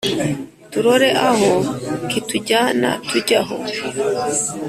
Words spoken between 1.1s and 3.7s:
aho kitujyana tujye aho